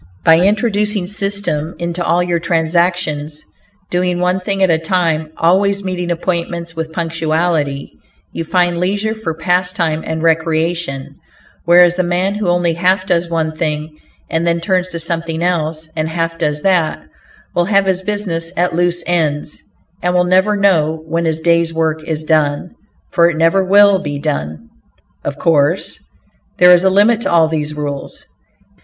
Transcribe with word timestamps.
By 0.23 0.39
introducing 0.39 1.05
system 1.05 1.75
into 1.77 2.03
all 2.03 2.23
your 2.23 2.39
transactions, 2.39 3.43
doing 3.91 4.17
one 4.17 4.39
thing 4.39 4.63
at 4.63 4.71
a 4.71 4.79
time, 4.79 5.31
always 5.37 5.83
meeting 5.83 6.09
appointments 6.09 6.75
with 6.75 6.91
punctuality, 6.91 7.91
you 8.31 8.43
find 8.43 8.79
leisure 8.79 9.13
for 9.13 9.35
pastime 9.35 10.03
and 10.07 10.23
recreation; 10.23 11.17
whereas 11.65 11.97
the 11.97 12.01
man 12.03 12.33
who 12.33 12.47
only 12.49 12.73
half 12.73 13.05
does 13.05 13.29
one 13.29 13.51
thing, 13.55 13.95
and 14.27 14.47
then 14.47 14.59
turns 14.59 14.87
to 14.87 14.97
something 14.97 15.43
else, 15.43 15.87
and 15.95 16.09
half 16.09 16.35
does 16.35 16.63
that, 16.63 16.99
will 17.53 17.65
have 17.65 17.85
his 17.85 18.01
business 18.01 18.51
at 18.57 18.73
loose 18.73 19.03
ends, 19.05 19.61
and 20.01 20.15
will 20.15 20.23
never 20.23 20.55
know 20.57 21.03
when 21.05 21.25
his 21.25 21.39
day's 21.39 21.75
work 21.75 22.03
is 22.07 22.23
done, 22.23 22.73
for 23.11 23.29
it 23.29 23.37
never 23.37 23.63
will 23.63 23.99
be 23.99 24.17
done. 24.17 24.67
Of 25.23 25.37
course, 25.37 25.99
there 26.57 26.73
is 26.73 26.83
a 26.83 26.89
limit 26.89 27.21
to 27.21 27.31
all 27.31 27.47
these 27.47 27.75
rules. 27.75 28.25